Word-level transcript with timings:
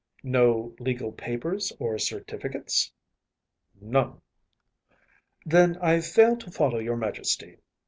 ‚ÄĚ 0.25 0.29
“No 0.31 0.73
legal 0.79 1.11
papers 1.11 1.71
or 1.77 1.95
certificates?‚ÄĚ 1.99 3.87
‚ÄúNone.‚ÄĚ 3.87 4.21
“Then 5.45 5.77
I 5.79 6.01
fail 6.01 6.35
to 6.37 6.49
follow 6.49 6.79
your 6.79 6.97
Majesty. 6.97 7.59